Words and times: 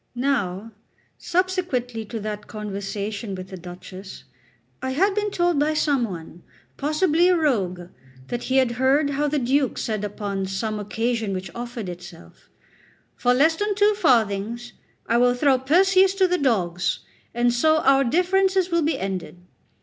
Now, 0.15 0.71
subsequently 1.19 2.05
to 2.05 2.19
that 2.21 2.47
conversation 2.47 3.35
with 3.35 3.49
the 3.49 3.55
Duchess, 3.55 4.23
I 4.81 4.93
had 4.93 5.13
been 5.13 5.29
told 5.29 5.59
by 5.59 5.75
some 5.75 6.05
one, 6.05 6.41
possibly 6.75 7.29
a 7.29 7.37
rogue, 7.37 7.81
that 8.29 8.45
he 8.45 8.57
had 8.57 8.71
heard 8.71 9.11
how 9.11 9.27
the 9.27 9.37
Duke 9.37 9.77
said 9.77 10.03
upon 10.03 10.47
some 10.47 10.79
occasion 10.79 11.33
which 11.33 11.53
offered 11.53 11.87
itself: 11.87 12.49
"For 13.15 13.35
less 13.35 13.55
than 13.57 13.75
two 13.75 13.93
farthings 13.93 14.73
I 15.05 15.17
will 15.19 15.35
throw 15.35 15.59
Perseus 15.59 16.15
to 16.15 16.27
the 16.27 16.39
dogs, 16.39 17.01
and 17.35 17.53
so 17.53 17.77
our 17.81 18.03
differences 18.03 18.71
will 18.71 18.81
be 18.81 18.97
ended." 18.97 19.37